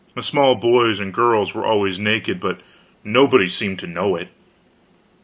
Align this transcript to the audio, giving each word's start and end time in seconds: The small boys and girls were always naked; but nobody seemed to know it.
The 0.15 0.23
small 0.23 0.55
boys 0.55 0.99
and 0.99 1.13
girls 1.13 1.53
were 1.53 1.63
always 1.63 1.99
naked; 1.99 2.39
but 2.39 2.61
nobody 3.03 3.47
seemed 3.47 3.77
to 3.81 3.85
know 3.87 4.15
it. 4.15 4.29